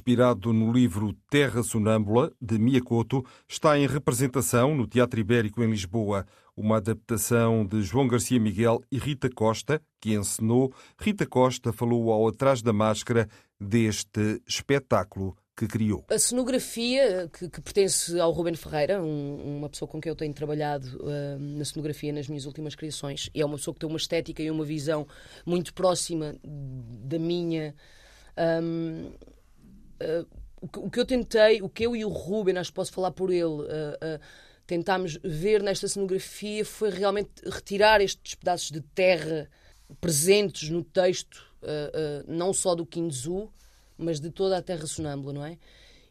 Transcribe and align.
Inspirado 0.00 0.50
no 0.50 0.72
livro 0.72 1.12
Terra 1.28 1.62
Sonâmbula, 1.62 2.32
de 2.40 2.58
Miyakoto, 2.58 3.22
está 3.46 3.78
em 3.78 3.86
representação 3.86 4.74
no 4.74 4.86
Teatro 4.86 5.20
Ibérico 5.20 5.62
em 5.62 5.70
Lisboa. 5.70 6.24
Uma 6.56 6.78
adaptação 6.78 7.66
de 7.66 7.82
João 7.82 8.08
Garcia 8.08 8.40
Miguel 8.40 8.80
e 8.90 8.96
Rita 8.96 9.28
Costa, 9.28 9.80
que 10.00 10.14
encenou. 10.14 10.72
Rita 10.98 11.26
Costa 11.26 11.70
falou 11.70 12.10
ao 12.10 12.26
Atrás 12.26 12.62
da 12.62 12.72
Máscara 12.72 13.28
deste 13.60 14.40
espetáculo 14.48 15.36
que 15.54 15.66
criou. 15.66 16.06
A 16.10 16.18
cenografia, 16.18 17.28
que, 17.30 17.50
que 17.50 17.60
pertence 17.60 18.18
ao 18.18 18.32
Ruben 18.32 18.54
Ferreira, 18.54 19.02
um, 19.02 19.58
uma 19.58 19.68
pessoa 19.68 19.86
com 19.86 20.00
quem 20.00 20.08
eu 20.08 20.16
tenho 20.16 20.32
trabalhado 20.32 20.86
uh, 21.02 21.38
na 21.38 21.64
cenografia 21.66 22.10
nas 22.10 22.26
minhas 22.26 22.46
últimas 22.46 22.74
criações, 22.74 23.28
e 23.34 23.42
é 23.42 23.44
uma 23.44 23.56
pessoa 23.56 23.74
que 23.74 23.80
tem 23.80 23.88
uma 23.88 23.98
estética 23.98 24.42
e 24.42 24.50
uma 24.50 24.64
visão 24.64 25.06
muito 25.44 25.74
próxima 25.74 26.34
da 26.42 27.18
minha. 27.18 27.74
Um, 28.62 29.12
o, 30.60 30.90
que 30.90 31.00
eu 31.00 31.06
tentei, 31.06 31.62
o 31.62 31.68
que 31.68 31.86
eu 31.86 31.96
e 31.96 32.04
o 32.04 32.08
Ruben, 32.08 32.58
acho 32.58 32.70
que 32.70 32.76
posso 32.76 32.92
falar 32.92 33.10
por 33.10 33.30
ele, 33.30 33.44
uh, 33.44 33.62
uh, 33.64 34.20
tentámos 34.66 35.18
ver 35.22 35.62
nesta 35.62 35.88
cenografia 35.88 36.64
foi 36.64 36.90
realmente 36.90 37.30
retirar 37.44 38.00
estes 38.00 38.34
pedaços 38.34 38.70
de 38.70 38.80
terra 38.80 39.48
presentes 40.00 40.70
no 40.70 40.84
texto, 40.84 41.44
não 42.28 42.52
só 42.52 42.76
do 42.76 42.86
Kinzu, 42.86 43.50
mas 43.98 44.20
de 44.20 44.30
toda 44.30 44.56
a 44.56 44.62
terra 44.62 44.86
sonâmbula, 44.86 45.32
não 45.32 45.44
é? 45.44 45.58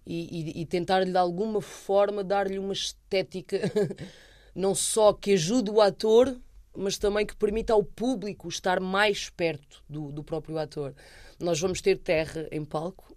E, 0.06 0.58
e, 0.58 0.62
e 0.62 0.66
tentar-lhe 0.66 1.10
de 1.10 1.18
alguma 1.18 1.62
forma 1.62 2.22
dar-lhe 2.22 2.60
uma 2.60 2.74
estética 2.74 3.62
não 4.54 4.76
só 4.76 5.14
que 5.14 5.34
ajude 5.34 5.72
o 5.72 5.80
ator, 5.80 6.36
mas 6.76 6.98
também 6.98 7.26
que 7.26 7.36
permita 7.36 7.74
ao 7.74 7.84
público 7.84 8.48
estar 8.48 8.80
mais 8.80 9.30
perto 9.30 9.84
do, 9.88 10.12
do 10.12 10.24
próprio 10.24 10.58
ator. 10.58 10.94
Nós 11.40 11.60
vamos 11.60 11.82
ter 11.82 11.98
terra 11.98 12.48
em 12.52 12.64
palco, 12.66 13.16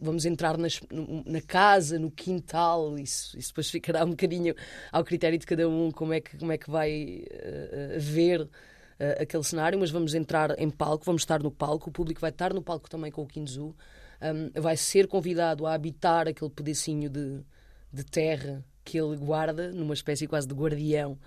vamos 0.00 0.24
entrar 0.24 0.58
nas, 0.58 0.80
na 1.24 1.40
casa, 1.40 1.98
no 1.98 2.10
quintal, 2.10 2.98
isso, 2.98 3.38
isso 3.38 3.48
depois 3.48 3.70
ficará 3.70 4.04
um 4.04 4.10
bocadinho 4.10 4.54
ao 4.90 5.04
critério 5.04 5.38
de 5.38 5.46
cada 5.46 5.68
um 5.68 5.90
como 5.90 6.12
é 6.12 6.20
que, 6.20 6.36
como 6.36 6.52
é 6.52 6.58
que 6.58 6.70
vai 6.70 7.24
uh, 7.24 8.00
ver 8.00 8.42
uh, 8.42 8.48
aquele 9.20 9.44
cenário, 9.44 9.78
mas 9.78 9.90
vamos 9.90 10.14
entrar 10.14 10.58
em 10.58 10.70
palco, 10.70 11.04
vamos 11.04 11.22
estar 11.22 11.42
no 11.42 11.50
palco, 11.50 11.90
o 11.90 11.92
público 11.92 12.20
vai 12.20 12.30
estar 12.30 12.52
no 12.52 12.62
palco 12.62 12.90
também 12.90 13.10
com 13.10 13.22
o 13.22 13.26
Kinzu, 13.26 13.74
um, 14.22 14.60
vai 14.60 14.76
ser 14.76 15.06
convidado 15.06 15.66
a 15.66 15.74
habitar 15.74 16.26
aquele 16.28 16.50
pedacinho 16.50 17.08
de, 17.08 17.40
de 17.92 18.04
terra 18.04 18.64
que 18.84 18.98
ele 18.98 19.16
guarda, 19.16 19.72
numa 19.72 19.94
espécie 19.94 20.26
quase 20.26 20.46
de 20.46 20.54
guardião 20.54 21.18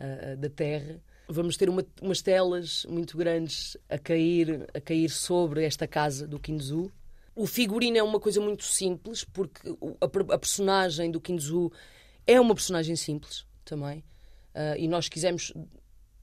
uh, 0.00 0.36
da 0.36 0.50
terra. 0.50 1.00
Vamos 1.28 1.56
ter 1.56 1.68
uma, 1.68 1.84
umas 2.00 2.20
telas 2.20 2.84
muito 2.88 3.16
grandes 3.16 3.76
a 3.88 3.98
cair, 3.98 4.66
a 4.74 4.80
cair 4.80 5.08
sobre 5.08 5.64
esta 5.64 5.86
casa 5.86 6.26
do 6.26 6.38
Kinzu, 6.38 6.90
o 7.34 7.46
figurino 7.46 7.96
é 7.96 8.02
uma 8.02 8.20
coisa 8.20 8.40
muito 8.40 8.64
simples, 8.64 9.24
porque 9.24 9.68
a, 10.00 10.34
a 10.34 10.38
personagem 10.38 11.10
do 11.10 11.20
Kinzu 11.20 11.72
é 12.26 12.40
uma 12.40 12.54
personagem 12.54 12.96
simples 12.96 13.46
também. 13.64 14.04
Uh, 14.54 14.76
e 14.78 14.86
nós 14.86 15.08
quisemos 15.08 15.52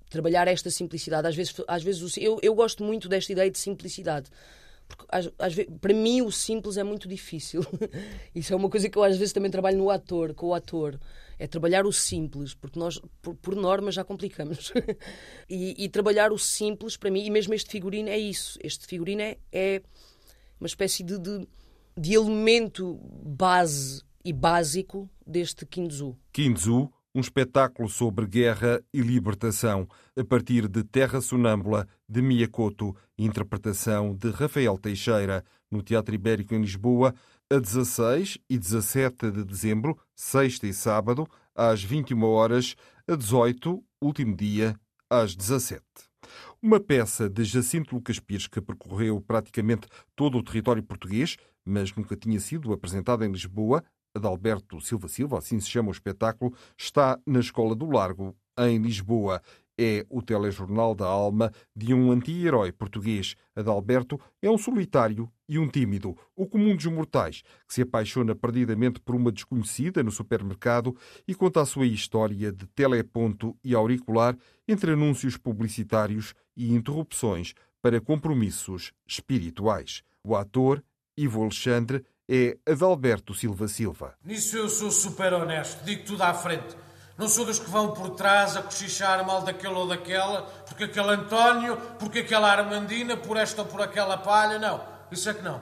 trabalhar 0.09 0.47
esta 0.47 0.69
simplicidade. 0.69 1.27
Às 1.27 1.35
vezes, 1.35 1.55
às 1.67 1.83
vezes 1.83 2.17
eu, 2.17 2.39
eu 2.41 2.53
gosto 2.53 2.83
muito 2.83 3.09
desta 3.09 3.31
ideia 3.31 3.49
de 3.49 3.57
simplicidade. 3.57 4.29
Porque 4.87 5.05
às, 5.09 5.29
às 5.37 5.53
vezes, 5.53 5.71
para 5.79 5.93
mim 5.93 6.21
o 6.21 6.31
simples 6.31 6.77
é 6.77 6.83
muito 6.83 7.07
difícil. 7.07 7.61
Isso 8.33 8.51
é 8.53 8.55
uma 8.55 8.69
coisa 8.69 8.89
que 8.89 8.97
eu 8.97 9.03
às 9.03 9.17
vezes 9.17 9.33
também 9.33 9.51
trabalho 9.51 9.77
no 9.77 9.89
ator, 9.89 10.33
com 10.33 10.47
o 10.47 10.53
ator. 10.53 10.99
É 11.37 11.47
trabalhar 11.47 11.85
o 11.85 11.93
simples, 11.93 12.53
porque 12.53 12.77
nós, 12.77 12.99
por, 13.21 13.35
por 13.35 13.55
norma, 13.55 13.91
já 13.91 14.03
complicamos. 14.03 14.73
e, 15.47 15.85
e, 15.85 15.87
trabalhar 15.87 16.33
o 16.33 16.37
simples, 16.37 16.97
para 16.97 17.09
mim, 17.09 17.23
e 17.23 17.29
mesmo 17.29 17.53
este 17.53 17.69
figurino 17.69 18.09
é 18.09 18.17
isso. 18.17 18.59
Este 18.61 18.85
figurino 18.85 19.21
é, 19.21 19.37
é 19.51 19.81
uma 20.59 20.67
espécie 20.67 21.03
de, 21.03 21.17
de, 21.17 21.47
de 21.97 22.13
elemento 22.13 22.99
base 23.23 24.01
e 24.23 24.33
básico 24.33 25.09
deste 25.25 25.65
Kinzu. 25.65 26.17
Kinzu, 26.33 26.91
um 27.15 27.19
espetáculo 27.19 27.89
sobre 27.89 28.27
guerra 28.27 28.81
e 28.93 29.01
libertação, 29.01 29.87
a 30.17 30.23
partir 30.23 30.67
de 30.67 30.83
Terra 30.83 31.21
Sonâmbula, 31.21 31.87
de 32.07 32.21
Miyakoto, 32.21 32.95
interpretação 33.17 34.15
de 34.15 34.29
Rafael 34.29 34.77
Teixeira, 34.77 35.43
no 35.71 35.81
Teatro 35.81 36.13
Ibérico 36.13 36.53
em 36.53 36.61
Lisboa, 36.61 37.13
a 37.51 37.57
16 37.57 38.37
e 38.49 38.57
17 38.57 39.31
de 39.31 39.43
dezembro, 39.43 39.97
sexta 40.15 40.67
e 40.67 40.73
sábado, 40.73 41.27
às 41.55 41.83
21 41.83 42.23
horas, 42.23 42.75
a 43.07 43.15
18, 43.15 43.83
último 44.01 44.35
dia, 44.35 44.75
às 45.09 45.35
17. 45.35 45.81
Uma 46.61 46.77
peça 46.77 47.29
de 47.29 47.45
Jacinto 47.45 47.95
Lucas 47.95 48.19
Pires 48.19 48.45
que 48.45 48.59
percorreu 48.59 49.21
praticamente 49.21 49.87
todo 50.13 50.37
o 50.37 50.43
território 50.43 50.83
português, 50.83 51.37
mas 51.63 51.95
nunca 51.95 52.17
tinha 52.17 52.37
sido 52.37 52.73
apresentada 52.73 53.25
em 53.25 53.31
Lisboa, 53.31 53.81
Adalberto 54.13 54.81
Silva 54.81 55.07
Silva, 55.07 55.37
assim 55.37 55.57
se 55.61 55.69
chama 55.69 55.87
o 55.87 55.93
espetáculo, 55.93 56.53
está 56.77 57.17
na 57.25 57.39
Escola 57.39 57.73
do 57.73 57.89
Largo, 57.89 58.35
em 58.57 58.77
Lisboa 58.77 59.41
é 59.79 60.05
o 60.09 60.21
telejornal 60.21 60.93
da 60.93 61.05
alma 61.05 61.53
de 61.73 61.93
um 61.93 62.11
anti-herói 62.11 62.69
português. 62.69 63.35
Adalberto 63.55 64.19
é 64.41 64.51
um 64.51 64.57
solitário 64.57 65.31
e 65.47 65.57
um 65.57 65.69
tímido, 65.69 66.17
o 66.35 66.45
comum 66.45 66.75
dos 66.75 66.85
mortais, 66.87 67.41
que 67.65 67.73
se 67.73 67.81
apaixona 67.81 68.35
perdidamente 68.35 68.99
por 68.99 69.15
uma 69.15 69.31
desconhecida 69.31 70.03
no 70.03 70.11
supermercado 70.11 70.93
e 71.25 71.33
conta 71.33 71.61
a 71.61 71.65
sua 71.65 71.85
história 71.85 72.51
de 72.51 72.67
teleponto 72.67 73.57
e 73.63 73.73
auricular 73.73 74.37
entre 74.67 74.91
anúncios 74.91 75.37
publicitários 75.37 76.33
e 76.57 76.73
interrupções 76.73 77.53
para 77.81 78.01
compromissos 78.01 78.91
espirituais. 79.07 80.03
O 80.21 80.35
ator, 80.35 80.83
Ivo 81.17 81.41
Alexandre, 81.41 82.03
é 82.27 82.57
Adalberto 82.69 83.33
Silva 83.33 83.67
Silva. 83.69 84.13
Nisso 84.23 84.57
eu 84.57 84.67
sou 84.67 84.91
super 84.91 85.33
honesto, 85.33 85.83
digo 85.85 86.03
tudo 86.03 86.21
à 86.21 86.33
frente. 86.33 86.88
Não 87.19 87.27
sou 87.27 87.43
dos 87.43 87.59
que 87.59 87.69
vão 87.69 87.91
por 87.91 88.11
trás 88.11 88.55
a 88.55 88.63
cochichar 88.63 89.25
mal 89.25 89.41
daquele 89.41 89.73
ou 89.73 89.85
daquela, 89.85 90.43
porque 90.65 90.85
aquele 90.85 91.09
António, 91.09 91.75
porque 91.99 92.19
aquela 92.19 92.49
Armandina, 92.49 93.17
por 93.17 93.35
esta 93.35 93.61
ou 93.61 93.67
por 93.67 93.81
aquela 93.81 94.17
palha. 94.17 94.57
Não, 94.57 94.81
isso 95.11 95.29
é 95.29 95.33
que 95.33 95.41
não. 95.41 95.61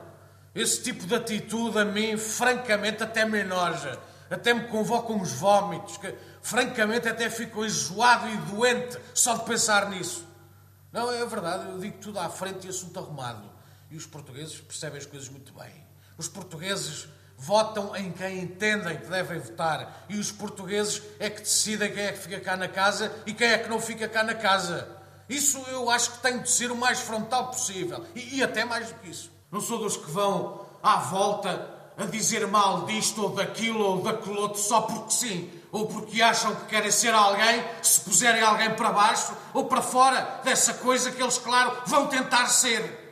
Esse 0.54 0.84
tipo 0.84 1.08
de 1.08 1.16
atitude 1.16 1.80
a 1.80 1.84
mim, 1.84 2.16
francamente, 2.16 3.02
até 3.02 3.26
me 3.26 3.40
enoja. 3.40 4.00
Até 4.30 4.54
me 4.54 4.68
convoca 4.68 5.12
uns 5.12 5.32
vómitos, 5.32 5.98
que 5.98 6.14
francamente 6.44 7.08
até 7.08 7.28
fico 7.28 7.66
enjoado 7.66 8.30
e 8.30 8.38
doente 8.38 8.96
só 9.16 9.36
de 9.36 9.44
pensar 9.44 9.90
nisso. 9.90 10.28
Não, 10.94 11.12
é 11.12 11.26
verdade, 11.26 11.72
eu 11.72 11.80
digo 11.80 11.98
tudo 11.98 12.20
à 12.20 12.30
frente 12.30 12.68
e 12.68 12.70
assunto 12.70 13.00
arrumado. 13.00 13.50
E 13.90 13.98
os 13.98 14.06
portugueses 14.06 14.62
percebem 14.62 15.00
as 15.00 15.08
coisas 15.08 15.28
muito 15.28 15.52
bem. 15.54 15.74
Os 16.20 16.28
portugueses 16.28 17.08
votam 17.38 17.96
em 17.96 18.12
quem 18.12 18.40
entendem 18.40 18.98
que 18.98 19.06
devem 19.06 19.40
votar. 19.40 20.06
E 20.10 20.18
os 20.18 20.32
portugueses 20.32 21.02
é 21.20 21.30
que 21.30 21.42
decidem 21.42 21.94
quem 21.94 22.04
é 22.04 22.12
que 22.12 22.20
fica 22.20 22.40
cá 22.40 22.58
na 22.58 22.68
casa 22.68 23.12
e 23.26 23.34
quem 23.34 23.48
é 23.48 23.58
que 23.60 23.70
não 23.70 23.80
fica 23.80 24.08
cá 24.08 24.24
na 24.24 24.34
casa. 24.34 24.88
Isso 25.30 25.64
eu 25.70 25.90
acho 25.90 26.14
que 26.14 26.20
tem 26.20 26.40
de 26.40 26.50
ser 26.50 26.72
o 26.72 26.76
mais 26.76 27.00
frontal 27.00 27.48
possível. 27.48 28.04
E, 28.16 28.38
e 28.38 28.44
até 28.44 28.66
mais 28.66 28.88
do 28.88 28.96
que 28.96 29.10
isso. 29.10 29.32
Não 29.52 29.62
sou 29.62 29.78
dos 29.78 29.96
que 29.96 30.10
vão 30.10 30.66
à 30.82 30.98
volta 30.98 31.76
a 31.98 32.06
dizer 32.06 32.46
mal 32.48 32.86
disto 32.86 33.24
ou 33.24 33.30
daquilo 33.30 33.84
ou 33.84 34.02
daquele 34.02 34.38
outro 34.38 34.62
só 34.62 34.82
porque 34.82 35.12
sim. 35.12 35.52
Ou 35.72 35.86
porque 35.88 36.22
acham 36.22 36.56
que 36.56 36.66
querem 36.66 36.92
ser 36.92 37.14
alguém, 37.14 37.64
se 37.82 38.02
puserem 38.02 38.42
alguém 38.42 38.74
para 38.74 38.92
baixo 38.92 39.34
ou 39.54 39.66
para 39.66 39.82
fora 39.82 40.40
dessa 40.44 40.76
coisa 40.76 41.12
que 41.12 41.22
eles, 41.22 41.38
claro, 41.38 41.84
vão 41.86 42.08
tentar 42.08 42.48
ser. 42.48 43.06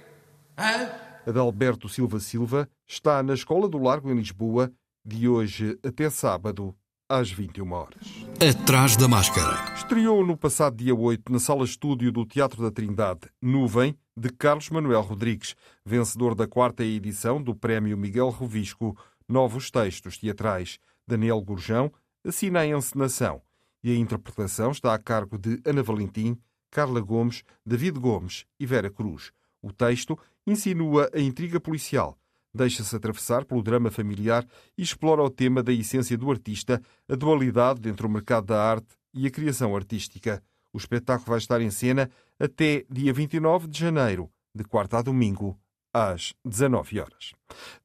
Hã? 0.58 1.05
Adalberto 1.26 1.90
Silva 1.90 2.20
Silva 2.20 2.70
está 2.88 3.24
na 3.24 3.34
Escola 3.34 3.68
do 3.68 3.78
Largo, 3.78 4.12
em 4.12 4.16
Lisboa, 4.16 4.72
de 5.04 5.28
hoje 5.28 5.78
até 5.84 6.10
sábado, 6.10 6.76
às 7.10 7.32
21 7.32 7.72
horas. 7.72 8.26
Atrás 8.40 8.96
da 8.96 9.08
máscara. 9.08 9.74
Estreou 9.76 10.26
no 10.26 10.38
passado 10.38 10.76
dia 10.76 10.94
8 10.94 11.32
na 11.32 11.40
sala 11.40 11.64
estúdio 11.64 12.12
do 12.12 12.26
Teatro 12.26 12.62
da 12.62 12.72
Trindade, 12.72 13.30
Nuvem, 13.42 13.98
de 14.18 14.30
Carlos 14.30 14.70
Manuel 14.70 15.02
Rodrigues, 15.02 15.56
vencedor 15.86 16.36
da 16.36 16.48
quarta 16.48 16.84
edição 16.84 17.42
do 17.42 17.56
Prémio 17.56 17.98
Miguel 17.98 18.30
Rovisco, 18.30 18.98
Novos 19.28 19.70
Textos 19.70 20.18
Teatrais. 20.18 20.80
Daniel 21.08 21.42
Gurjão 21.42 21.92
assina 22.24 22.62
a 22.62 22.68
encenação 22.68 23.42
e 23.84 23.92
a 23.92 23.96
interpretação 23.96 24.72
está 24.72 24.94
a 24.94 25.00
cargo 25.00 25.38
de 25.38 25.62
Ana 25.64 25.84
Valentim, 25.84 26.38
Carla 26.72 27.00
Gomes, 27.00 27.44
David 27.66 28.00
Gomes 28.00 28.46
e 28.60 28.66
Vera 28.66 28.90
Cruz. 28.90 29.32
O 29.62 29.72
texto 29.72 30.18
insinua 30.46 31.10
a 31.14 31.20
intriga 31.20 31.60
policial, 31.60 32.18
deixa-se 32.54 32.96
atravessar 32.96 33.46
pelo 33.46 33.62
drama 33.62 33.92
familiar 33.92 34.46
e 34.78 34.82
explora 34.82 35.22
o 35.22 35.30
tema 35.30 35.62
da 35.62 35.74
essência 35.74 36.18
do 36.18 36.32
artista, 36.32 36.82
a 37.10 37.16
dualidade 37.16 37.88
entre 37.90 38.06
o 38.06 38.10
mercado 38.10 38.48
da 38.48 38.62
arte 38.62 38.96
e 39.14 39.28
a 39.28 39.32
criação 39.32 39.76
artística. 39.76 40.42
O 40.72 40.78
espetáculo 40.78 41.30
vai 41.30 41.38
estar 41.38 41.62
em 41.62 41.72
cena 41.72 42.10
até 42.40 42.86
dia 42.90 43.14
29 43.14 43.68
de 43.68 43.80
janeiro, 43.80 44.30
de 44.54 44.64
quarta 44.64 45.00
a 45.00 45.02
domingo, 45.02 45.58
às 45.94 46.34
19 46.44 47.00
horas. 47.00 47.34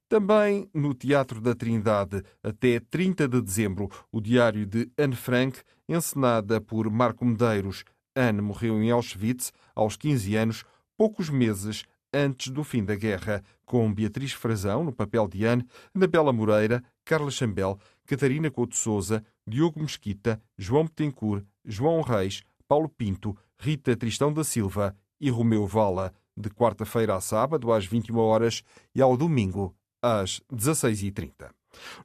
Também 0.09 0.69
no 0.75 0.93
Teatro 0.93 1.41
da 1.41 1.55
Trindade, 1.55 2.25
até 2.43 2.81
30 2.81 3.29
de 3.29 3.41
dezembro, 3.41 3.89
o 4.11 4.21
diário 4.21 4.67
de 4.67 4.91
Anne 4.99 5.15
Frank, 5.15 5.61
encenada 5.89 6.61
por 6.61 6.91
Marco 6.91 7.25
Medeiros. 7.25 7.85
Anne 8.17 8.41
morreu 8.41 8.83
em 8.83 8.91
Auschwitz 8.91 9.53
aos 9.73 9.97
15 9.97 10.35
anos, 10.35 10.65
poucos 10.97 11.31
meses 11.31 11.85
antes 12.13 12.49
do 12.49 12.65
fim 12.65 12.85
da 12.85 12.95
guerra, 12.95 13.43
com 13.65 13.93
Beatriz 13.93 14.33
Frazão 14.33 14.85
no 14.85 14.93
papel 14.93 15.29
de 15.29 15.45
Anne, 15.45 15.67
Anabela 15.95 16.33
Moreira, 16.33 16.83
Carla 17.05 17.31
Chambel, 17.31 17.79
Catarina 18.07 18.51
Couto 18.51 18.77
Souza, 18.77 19.25
Diogo 19.47 19.81
Mesquita, 19.81 20.41
João 20.59 20.85
Betancourt, 20.85 21.45
João 21.65 22.01
Reis, 22.03 22.43
Paulo 22.67 22.89
Pinto, 22.89 23.37
Rita 23.59 23.97
Tristão 23.97 24.33
da 24.33 24.45
Silva 24.45 24.97
e 25.21 25.31
Romeu 25.31 25.67
Vala, 25.67 26.13
de 26.37 26.49
quarta-feira 26.51 27.15
a 27.15 27.21
sábado 27.21 27.73
às 27.73 27.85
21 27.85 28.17
horas 28.19 28.63
e 28.95 29.03
ao 29.03 29.17
domingo 29.17 29.75
às 30.03 30.41
16h30. 30.53 31.51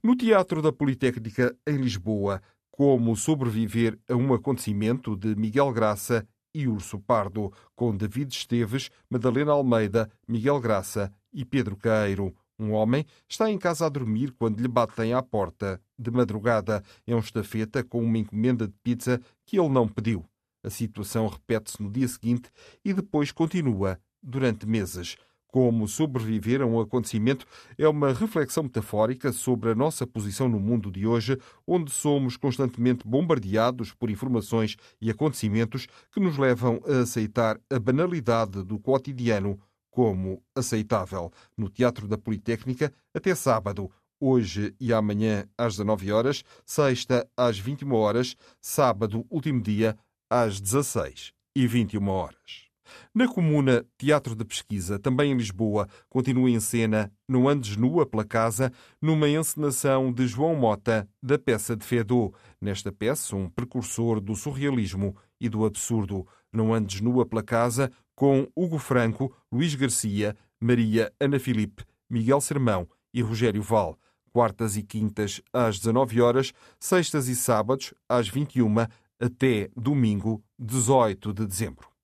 No 0.04 0.16
Teatro 0.16 0.62
da 0.62 0.72
Politécnica, 0.72 1.56
em 1.66 1.78
Lisboa, 1.78 2.42
Como 2.69 3.16
Sobreviver 3.16 3.98
a 4.10 4.16
um 4.16 4.34
Acontecimento, 4.34 5.16
de 5.16 5.36
Miguel 5.36 5.72
Graça 5.72 6.28
e 6.56 6.69
Urso 6.69 6.98
Pardo, 6.98 7.52
com 7.75 7.96
David 7.96 8.34
Esteves, 8.34 8.90
Madalena 9.10 9.52
Almeida, 9.52 10.10
Miguel 10.25 10.62
Graça 10.62 11.12
e 11.34 11.44
Pedro 11.44 11.75
Caeiro. 11.75 12.34
Um 12.57 12.72
homem 12.72 13.06
está 13.28 13.52
em 13.52 13.57
casa 13.57 13.86
a 13.86 13.90
dormir 13.90 14.31
quando 14.31 14.62
lhe 14.62 14.68
batem 14.69 15.13
à 15.13 15.22
porta. 15.22 15.81
De 16.00 16.10
madrugada, 16.10 16.81
é 17.06 17.13
um 17.13 17.19
estafeta 17.19 17.84
com 17.84 18.02
uma 18.02 18.18
encomenda 18.18 18.66
de 18.66 18.74
pizza 18.81 19.19
que 19.46 19.60
ele 19.60 19.68
não 19.68 19.86
pediu. 19.86 20.24
A 20.63 20.69
situação 20.69 21.28
repete-se 21.28 21.84
no 21.84 21.92
dia 21.92 22.07
seguinte 22.07 22.50
e 22.86 22.94
depois 22.94 23.34
continua 23.34 24.00
durante 24.24 24.66
meses. 24.66 25.18
Como 25.56 25.88
sobreviver 25.88 26.62
a 26.62 26.66
um 26.66 26.81
acontecimento 26.81 27.46
é 27.78 27.88
uma 27.88 28.12
reflexão 28.12 28.63
metafórica 28.63 29.31
sobre 29.31 29.69
a 29.69 29.74
nossa 29.74 30.06
posição 30.06 30.50
no 30.50 30.60
mundo 30.60 30.92
de 30.92 31.07
hoje, 31.07 31.40
onde 31.66 31.94
somos 31.94 32.36
constantemente 32.36 33.07
bombardeados 33.07 33.94
por 33.94 34.10
informações 34.10 34.75
e 35.00 35.10
acontecimentos 35.10 35.88
que 36.12 36.19
nos 36.19 36.38
levam 36.38 36.81
a 36.86 37.04
aceitar 37.04 37.57
a 37.72 37.80
banalidade 37.80 38.66
do 38.66 38.78
cotidiano 38.78 39.57
como 39.90 40.44
aceitável. 40.54 41.31
No 41.57 41.69
Teatro 41.69 42.06
da 42.06 42.18
Politécnica, 42.18 42.92
até 43.13 43.34
sábado, 43.34 43.90
hoje 44.19 44.75
e 44.78 44.92
amanhã 44.92 45.48
às 45.57 45.78
19 45.78 46.12
horas, 46.12 46.44
sexta 46.66 47.25
às 47.38 47.57
21 47.57 47.94
horas, 47.94 48.36
sábado, 48.60 49.25
último 49.30 49.62
dia, 49.62 49.98
às 50.30 50.60
16 50.60 51.31
e 51.56 51.66
21 51.66 52.10
horas. 52.10 52.65
Na 53.14 53.28
comuna 53.28 53.86
Teatro 53.98 54.36
de 54.36 54.44
Pesquisa, 54.46 55.00
também 55.00 55.32
em 55.32 55.38
Lisboa, 55.38 55.88
continua 56.10 56.50
em 56.50 56.60
cena 56.60 57.12
No 57.28 57.48
Andes 57.48 57.78
Nua 57.78 58.06
pela 58.06 58.26
Casa, 58.26 58.72
numa 59.02 59.30
encenação 59.30 60.12
de 60.12 60.28
João 60.28 60.56
Mota, 60.56 61.08
da 61.22 61.38
peça 61.38 61.76
de 61.76 61.86
Fedô. 61.86 62.34
Nesta 62.60 62.92
peça, 62.92 63.36
um 63.36 63.50
precursor 63.50 64.20
do 64.20 64.36
surrealismo 64.36 65.16
e 65.40 65.50
do 65.50 65.66
absurdo. 65.66 66.28
No 66.52 66.74
Andes 66.74 67.02
Nua 67.02 67.26
pela 67.26 67.44
Casa, 67.44 67.92
com 68.16 68.48
Hugo 68.56 68.80
Franco, 68.80 69.36
Luís 69.52 69.76
Garcia, 69.76 70.36
Maria 70.60 71.12
Ana 71.20 71.38
Filipe, 71.38 71.84
Miguel 72.10 72.40
Sermão 72.40 72.88
e 73.14 73.22
Rogério 73.22 73.62
Val. 73.62 73.98
Quartas 74.31 74.76
e 74.76 74.84
quintas 74.84 75.42
às 75.54 75.80
19 75.80 76.22
horas, 76.22 76.54
sextas 76.80 77.28
e 77.28 77.36
sábados 77.36 77.94
às 78.10 78.28
21 78.28 78.86
até 79.20 79.70
domingo, 79.76 80.44
18 80.60 81.34
de 81.34 81.46
dezembro. 81.46 81.94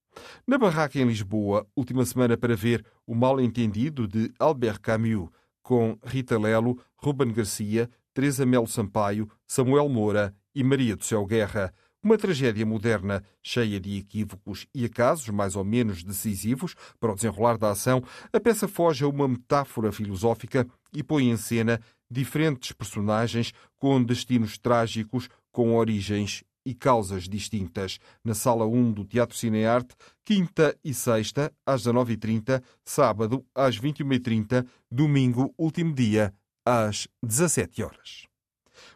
Na 0.48 0.58
barraca 0.58 1.00
em 1.00 1.06
Lisboa, 1.06 1.68
última 1.76 2.06
semana 2.06 2.38
para 2.38 2.56
ver 2.56 2.86
O 3.06 3.16
Mal 3.16 3.40
Entendido 3.40 4.08
de 4.08 4.32
Albert 4.40 4.80
Camus, 4.82 5.30
com 5.62 5.98
Rita 6.04 6.38
Lelo, 6.40 6.80
Ruben 6.96 7.32
Garcia, 7.32 7.90
Teresa 8.14 8.46
Melo 8.46 8.68
Sampaio, 8.68 9.30
Samuel 9.48 9.88
Moura 9.88 10.36
e 10.54 10.64
Maria 10.64 10.96
do 10.96 11.04
Céu 11.04 11.26
Guerra. 11.26 11.74
Uma 12.04 12.18
tragédia 12.18 12.66
moderna, 12.66 13.24
cheia 13.44 13.80
de 13.80 13.98
equívocos 13.98 14.66
e 14.74 14.84
acasos 14.86 15.30
mais 15.30 15.56
ou 15.56 15.64
menos 15.64 16.04
decisivos 16.04 16.76
para 17.00 17.12
o 17.12 17.16
desenrolar 17.16 17.58
da 17.58 17.70
ação, 17.70 18.04
a 18.34 18.40
peça 18.40 18.68
foge 18.68 19.04
a 19.04 19.08
uma 19.08 19.28
metáfora 19.28 19.92
filosófica 19.92 20.68
e 20.92 21.04
põe 21.04 21.30
em 21.30 21.38
cena 21.38 21.80
diferentes 22.10 22.72
personagens 22.72 23.54
com 23.78 24.04
destinos 24.04 24.58
trágicos, 24.58 25.30
com 25.52 25.76
origens 25.76 26.44
e 26.66 26.74
causas 26.74 27.28
distintas. 27.28 28.00
Na 28.24 28.34
Sala 28.34 28.66
1 28.66 28.92
do 28.94 29.06
Teatro 29.06 29.38
Cinearte, 29.38 29.96
quinta 30.26 30.78
e 30.84 30.94
sexta, 30.94 31.52
às 31.66 31.84
19h30, 31.84 32.62
sábado, 32.84 33.46
às 33.54 33.80
21h30, 33.80 34.66
domingo, 34.90 35.54
último 35.58 35.94
dia, 35.94 36.34
às 36.66 37.08
17 37.24 37.84
horas. 37.84 38.28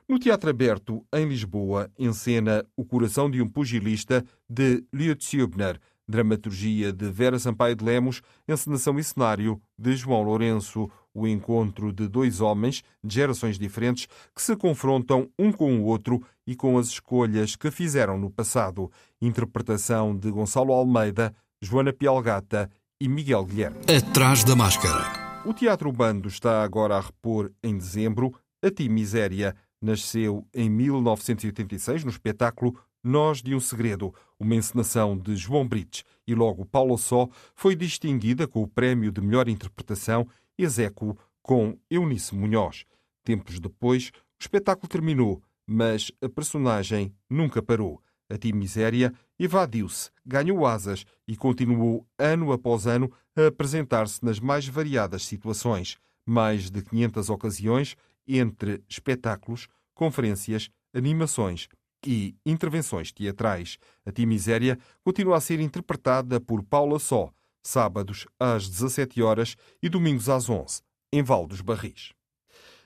No 0.07 0.19
Teatro 0.19 0.49
Aberto, 0.49 1.05
em 1.13 1.27
Lisboa, 1.27 1.91
encena 1.97 2.63
O 2.75 2.85
Coração 2.85 3.29
de 3.29 3.41
um 3.41 3.47
Pugilista, 3.47 4.23
de 4.49 4.83
Lietzhubner, 4.93 5.79
dramaturgia 6.07 6.93
de 6.93 7.09
Vera 7.09 7.39
Sampaio 7.39 7.75
de 7.75 7.83
Lemos, 7.83 8.21
encenação 8.47 8.99
e 8.99 9.03
cenário 9.03 9.59
de 9.77 9.95
João 9.95 10.21
Lourenço, 10.21 10.89
o 11.15 11.25
encontro 11.25 11.93
de 11.93 12.07
dois 12.07 12.41
homens 12.41 12.83
de 13.01 13.15
gerações 13.15 13.57
diferentes 13.57 14.07
que 14.35 14.41
se 14.41 14.55
confrontam 14.55 15.29
um 15.39 15.51
com 15.51 15.79
o 15.79 15.85
outro 15.85 16.21
e 16.45 16.55
com 16.55 16.77
as 16.77 16.87
escolhas 16.87 17.55
que 17.55 17.71
fizeram 17.71 18.19
no 18.19 18.29
passado. 18.29 18.91
Interpretação 19.21 20.15
de 20.15 20.29
Gonçalo 20.29 20.73
Almeida, 20.73 21.33
Joana 21.61 21.93
Pialgata 21.93 22.69
e 22.99 23.07
Miguel 23.07 23.45
Guilherme. 23.45 23.79
Atrás 23.87 24.43
da 24.43 24.55
máscara. 24.55 25.25
O 25.45 25.53
Teatro 25.53 25.91
Bando 25.91 26.27
está 26.27 26.63
agora 26.63 26.97
a 26.97 27.01
repor 27.01 27.51
em 27.63 27.77
dezembro 27.77 28.33
A 28.61 28.69
Ti 28.69 28.89
Miséria. 28.89 29.55
Nasceu 29.81 30.45
em 30.53 30.69
1986 30.69 32.03
no 32.03 32.09
espetáculo 32.09 32.77
Nós 33.03 33.41
de 33.41 33.53
um 33.53 33.59
Segredo, 33.59 34.13
uma 34.39 34.55
encenação 34.55 35.15
de 35.15 35.35
João 35.35 35.67
Brites, 35.67 36.03
e 36.27 36.33
logo 36.33 36.65
Paula 36.65 36.97
Só 36.97 37.29
foi 37.53 37.75
distinguida 37.75 38.47
com 38.47 38.63
o 38.63 38.67
prémio 38.67 39.11
de 39.11 39.21
melhor 39.21 39.47
interpretação 39.47 40.27
Execo 40.57 41.17
com 41.41 41.77
Eunice 41.89 42.33
Munhoz. 42.33 42.85
Tempos 43.23 43.59
depois, 43.59 44.09
o 44.09 44.41
espetáculo 44.41 44.87
terminou, 44.87 45.41
mas 45.65 46.11
a 46.21 46.29
personagem 46.29 47.13
nunca 47.29 47.61
parou. 47.61 48.01
A 48.29 48.37
Tim 48.37 48.53
Miséria 48.53 49.13
evadiu-se, 49.37 50.09
ganhou 50.25 50.65
asas 50.65 51.05
e 51.27 51.35
continuou 51.35 52.07
ano 52.17 52.51
após 52.51 52.87
ano 52.87 53.11
a 53.35 53.47
apresentar-se 53.47 54.23
nas 54.23 54.39
mais 54.39 54.67
variadas 54.67 55.25
situações. 55.25 55.97
Mais 56.25 56.71
de 56.71 56.81
500 56.81 57.29
ocasiões 57.29 57.95
entre 58.27 58.83
espetáculos, 58.89 59.67
conferências, 59.93 60.69
animações 60.93 61.67
e 62.05 62.35
intervenções 62.45 63.11
teatrais. 63.11 63.77
A 64.05 64.11
Tim 64.11 64.25
Miséria 64.25 64.79
continua 65.03 65.37
a 65.37 65.41
ser 65.41 65.59
interpretada 65.59 66.39
por 66.39 66.63
Paula 66.63 66.97
Só, 66.97 67.31
sábados 67.65 68.27
às 68.39 68.69
17 68.69 69.21
horas 69.21 69.55
e 69.81 69.89
domingos 69.89 70.29
às 70.29 70.49
11, 70.49 70.81
em 71.11 71.23
Val 71.23 71.47
dos 71.47 71.61
Barris. 71.61 72.13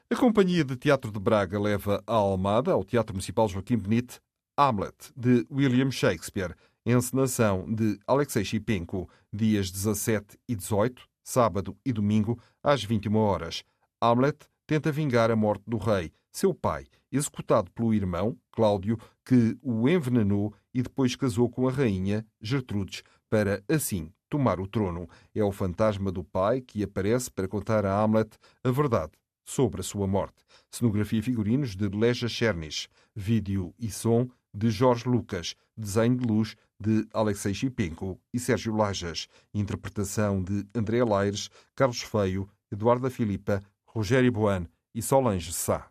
A 0.09 0.15
Companhia 0.15 0.63
de 0.63 0.75
Teatro 0.75 1.12
de 1.12 1.19
Braga 1.19 1.59
leva 1.59 2.01
a 2.07 2.13
Almada, 2.13 2.71
ao 2.71 2.83
Teatro 2.83 3.13
Municipal 3.13 3.48
Joaquim 3.48 3.77
Benite, 3.77 4.19
Hamlet, 4.57 4.95
de 5.15 5.45
William 5.51 5.91
Shakespeare, 5.91 6.55
encenação 6.86 7.71
de 7.71 8.00
Alexei 8.07 8.43
Chipenko, 8.43 9.09
dias 9.31 9.69
17 9.69 10.39
e 10.48 10.55
18, 10.55 11.03
sábado 11.24 11.77
e 11.86 11.93
domingo, 11.93 12.39
às 12.63 12.83
21 12.83 13.15
horas. 13.17 13.63
Hamlet 14.01 14.48
tenta 14.65 14.91
vingar 14.91 15.29
a 15.29 15.36
morte 15.36 15.63
do 15.67 15.77
rei, 15.77 16.12
seu 16.31 16.53
pai, 16.53 16.88
executado 17.12 17.69
pelo 17.71 17.93
irmão, 17.93 18.38
Cláudio, 18.51 18.98
que 19.25 19.57
o 19.62 19.88
envenenou 19.89 20.53
e 20.74 20.81
depois 20.81 21.15
casou 21.15 21.50
com 21.50 21.67
a 21.67 21.71
rainha, 21.71 22.25
Gertrudes, 22.41 23.03
para, 23.29 23.63
assim, 23.67 24.12
tomar 24.29 24.59
o 24.59 24.67
trono. 24.67 25.09
É 25.33 25.43
o 25.43 25.51
fantasma 25.51 26.12
do 26.12 26.24
pai 26.24 26.62
que 26.62 26.83
aparece 26.83 27.31
para 27.31 27.48
contar 27.48 27.86
a 27.86 28.01
Hamlet 28.01 28.38
a 28.63 28.71
verdade 28.71 29.12
sobre 29.43 29.81
a 29.81 29.83
sua 29.83 30.07
morte. 30.07 30.45
Cenografia 30.71 31.19
e 31.19 31.24
figurinos 31.24 31.75
de 31.75 31.88
Leja 31.89 32.27
Chernish. 32.27 32.88
Vídeo 33.15 33.74
e 33.79 33.89
som 33.89 34.29
de 34.53 34.69
Jorge 34.69 35.09
Lucas. 35.09 35.55
Desenho 35.75 36.17
de 36.17 36.25
luz 36.25 36.55
de 36.79 37.07
Alexei 37.13 37.53
Chipenko 37.53 38.19
e 38.33 38.39
Sérgio 38.39 38.75
Lajas. 38.75 39.27
Interpretação 39.53 40.43
de 40.43 40.65
André 40.75 41.03
Laires, 41.03 41.50
Carlos 41.75 42.01
Feio, 42.01 42.48
Eduardo 42.71 43.09
Filipa, 43.09 43.62
Rogério 43.86 44.31
Boan 44.31 44.67
e 44.93 45.01
Solange 45.01 45.51
Sá. 45.51 45.89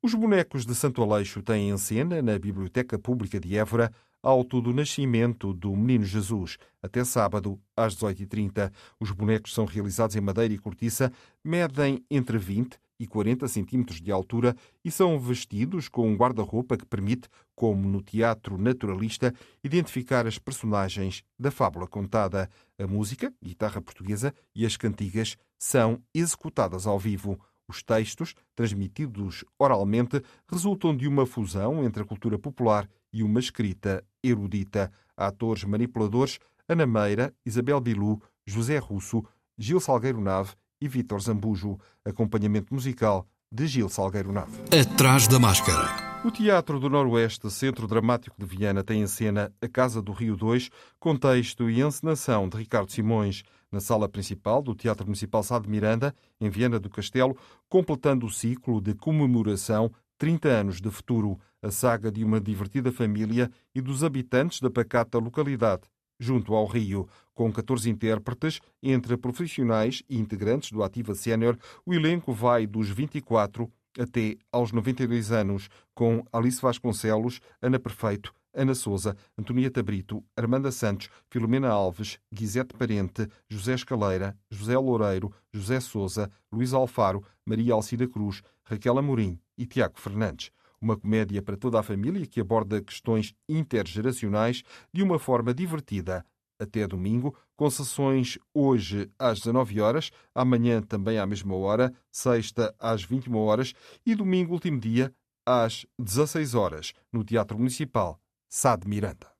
Os 0.00 0.14
bonecos 0.14 0.64
de 0.64 0.76
Santo 0.76 1.02
Aleixo 1.02 1.42
têm 1.42 1.70
em 1.70 1.76
cena, 1.76 2.22
na 2.22 2.38
Biblioteca 2.38 2.96
Pública 2.98 3.40
de 3.40 3.56
Évora, 3.56 3.92
auto 4.22 4.60
do 4.60 4.72
nascimento 4.72 5.52
do 5.52 5.74
Menino 5.74 6.04
Jesus, 6.04 6.58
até 6.82 7.04
sábado, 7.04 7.58
às 7.76 7.96
18h30. 7.96 8.72
Os 8.98 9.10
bonecos 9.10 9.54
são 9.54 9.64
realizados 9.64 10.16
em 10.16 10.20
madeira 10.20 10.52
e 10.52 10.58
cortiça, 10.58 11.12
medem 11.44 12.04
entre 12.10 12.38
20 12.38 12.78
e 13.00 13.06
40 13.06 13.46
centímetros 13.46 14.00
de 14.00 14.10
altura 14.10 14.56
e 14.84 14.90
são 14.90 15.18
vestidos 15.20 15.88
com 15.88 16.08
um 16.08 16.16
guarda-roupa 16.16 16.76
que 16.76 16.84
permite, 16.84 17.28
como 17.54 17.88
no 17.88 18.02
teatro 18.02 18.58
naturalista, 18.58 19.32
identificar 19.62 20.26
as 20.26 20.38
personagens 20.38 21.22
da 21.38 21.50
fábula 21.50 21.86
contada. 21.86 22.50
A 22.78 22.86
música, 22.86 23.32
guitarra 23.42 23.80
portuguesa 23.80 24.34
e 24.54 24.66
as 24.66 24.76
cantigas 24.76 25.36
são 25.58 26.02
executadas 26.12 26.86
ao 26.86 26.98
vivo. 26.98 27.38
Os 27.68 27.82
textos, 27.82 28.34
transmitidos 28.56 29.44
oralmente, 29.58 30.22
resultam 30.50 30.96
de 30.96 31.06
uma 31.06 31.26
fusão 31.26 31.84
entre 31.84 32.02
a 32.02 32.06
cultura 32.06 32.38
popular 32.38 32.88
e 33.12 33.22
uma 33.22 33.40
escrita 33.40 34.04
erudita. 34.22 34.90
Atores 35.16 35.64
manipuladores 35.64 36.38
Ana 36.68 36.86
Meira, 36.86 37.34
Isabel 37.46 37.80
Bilu, 37.80 38.20
José 38.46 38.78
Russo, 38.78 39.24
Gil 39.56 39.80
Salgueiro 39.80 40.20
Nave 40.20 40.52
e 40.80 40.86
Vítor 40.86 41.20
Zambujo. 41.20 41.78
Acompanhamento 42.04 42.74
musical 42.74 43.26
de 43.50 43.66
Gil 43.66 43.88
Salgueiro 43.88 44.32
Nave. 44.32 44.52
Atrás 44.78 45.26
da 45.26 45.38
máscara. 45.38 46.08
O 46.24 46.30
Teatro 46.30 46.78
do 46.80 46.90
Noroeste, 46.90 47.48
Centro 47.50 47.86
Dramático 47.86 48.36
de 48.38 48.44
Viana, 48.44 48.82
tem 48.82 49.00
em 49.00 49.06
cena 49.06 49.52
A 49.62 49.68
Casa 49.68 50.02
do 50.02 50.12
Rio 50.12 50.36
2, 50.36 50.68
contexto 50.98 51.70
e 51.70 51.80
encenação 51.80 52.48
de 52.48 52.58
Ricardo 52.58 52.90
Simões, 52.90 53.44
na 53.70 53.80
sala 53.80 54.08
principal 54.08 54.60
do 54.60 54.74
Teatro 54.74 55.06
Municipal 55.06 55.42
Sá 55.42 55.58
de 55.58 55.68
Miranda, 55.68 56.14
em 56.40 56.50
Viana 56.50 56.80
do 56.80 56.90
Castelo, 56.90 57.36
completando 57.68 58.26
o 58.26 58.30
ciclo 58.30 58.80
de 58.80 58.94
comemoração 58.94 59.92
30 60.18 60.48
anos 60.48 60.80
de 60.80 60.90
futuro, 60.90 61.38
a 61.62 61.70
saga 61.70 62.10
de 62.10 62.24
uma 62.24 62.40
divertida 62.40 62.90
família 62.90 63.50
e 63.74 63.80
dos 63.80 64.02
habitantes 64.02 64.60
da 64.60 64.68
pacata 64.68 65.18
localidade 65.18 65.82
junto 66.18 66.54
ao 66.54 66.66
Rio. 66.66 67.08
Com 67.32 67.52
14 67.52 67.88
intérpretes, 67.88 68.60
entre 68.82 69.16
profissionais 69.16 70.02
e 70.08 70.18
integrantes 70.18 70.72
do 70.72 70.82
Ativa 70.82 71.14
Sénior, 71.14 71.56
o 71.86 71.94
elenco 71.94 72.32
vai 72.32 72.66
dos 72.66 72.90
24 72.90 73.70
até 73.98 74.36
aos 74.52 74.72
92 74.72 75.32
anos, 75.32 75.68
com 75.94 76.24
Alice 76.32 76.60
Vasconcelos, 76.60 77.40
Ana 77.62 77.78
Perfeito, 77.78 78.34
Ana 78.52 78.74
Souza, 78.74 79.16
Antonieta 79.36 79.82
Brito, 79.82 80.24
Armanda 80.36 80.72
Santos, 80.72 81.08
Filomena 81.30 81.68
Alves, 81.68 82.18
Guisete 82.32 82.74
Parente, 82.74 83.28
José 83.48 83.74
Escaleira, 83.74 84.36
José 84.50 84.76
Loureiro, 84.76 85.32
José 85.52 85.78
Souza, 85.80 86.30
Luís 86.52 86.72
Alfaro, 86.72 87.22
Maria 87.46 87.74
Alcida 87.74 88.08
Cruz, 88.08 88.42
Raquel 88.64 88.98
Amorim 88.98 89.38
e 89.58 89.66
Tiago 89.66 89.98
Fernandes 89.98 90.50
uma 90.80 90.96
comédia 90.96 91.42
para 91.42 91.56
toda 91.56 91.78
a 91.78 91.82
família 91.82 92.26
que 92.26 92.40
aborda 92.40 92.80
questões 92.80 93.34
intergeracionais 93.48 94.62
de 94.92 95.02
uma 95.02 95.18
forma 95.18 95.52
divertida. 95.52 96.24
Até 96.60 96.86
domingo, 96.86 97.36
com 97.56 97.70
sessões 97.70 98.38
hoje 98.52 99.08
às 99.18 99.38
19 99.38 99.80
horas, 99.80 100.10
amanhã 100.34 100.82
também 100.82 101.18
à 101.18 101.26
mesma 101.26 101.54
hora, 101.54 101.92
sexta 102.10 102.74
às 102.78 103.04
21 103.04 103.36
horas 103.36 103.74
e 104.04 104.14
domingo, 104.14 104.54
último 104.54 104.80
dia, 104.80 105.14
às 105.46 105.86
16 105.98 106.54
horas, 106.54 106.92
no 107.12 107.22
Teatro 107.22 107.56
Municipal 107.56 108.20
Sá 108.48 108.74
de 108.76 108.88
Miranda. 108.88 109.30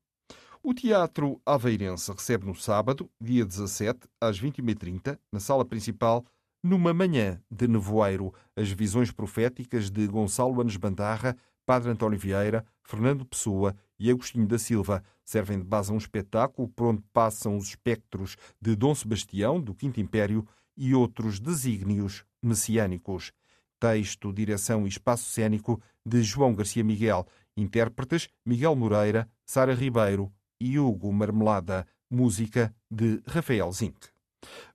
O 0.63 0.75
Teatro 0.75 1.41
Aveirense 1.47 2.13
recebe 2.13 2.47
no 2.47 2.55
sábado, 2.55 3.11
dia 3.21 3.45
17, 3.45 4.01
às 4.21 4.41
21h30, 4.41 5.19
na 5.33 5.41
sala 5.41 5.65
principal, 5.65 6.25
numa 6.69 6.93
manhã 6.93 7.41
de 7.51 7.67
nevoeiro, 7.67 8.33
as 8.55 8.71
visões 8.71 9.11
proféticas 9.11 9.91
de 9.91 10.07
Gonçalo 10.07 10.61
Anes 10.61 10.77
Bandarra, 10.77 11.35
Padre 11.65 11.91
António 11.91 12.19
Vieira, 12.19 12.65
Fernando 12.83 13.25
Pessoa 13.25 13.75
e 13.99 14.11
Agostinho 14.11 14.47
da 14.47 14.59
Silva 14.59 15.03
servem 15.25 15.59
de 15.59 15.65
base 15.65 15.91
a 15.91 15.95
um 15.95 15.99
espetáculo 15.99 16.69
por 16.69 16.87
onde 16.87 17.03
passam 17.13 17.57
os 17.57 17.69
espectros 17.69 18.37
de 18.61 18.75
Dom 18.77 18.95
Sebastião, 18.95 19.61
do 19.61 19.75
Quinto 19.75 20.01
Império, 20.01 20.47
e 20.77 20.95
outros 20.95 21.41
desígnios 21.41 22.25
messiânicos. 22.41 23.33
Texto, 23.81 24.33
direção 24.33 24.87
e 24.87 24.89
espaço 24.89 25.29
cênico 25.31 25.83
de 26.07 26.23
João 26.23 26.55
Garcia 26.55 26.85
Miguel. 26.85 27.27
Intérpretes 27.57 28.29
Miguel 28.47 28.77
Moreira, 28.77 29.29
Sara 29.45 29.75
Ribeiro 29.75 30.33
e 30.61 30.79
Hugo 30.79 31.13
Marmelada. 31.13 31.87
Música 32.09 32.75
de 32.91 33.21
Rafael 33.27 33.71
Zinck. 33.73 34.09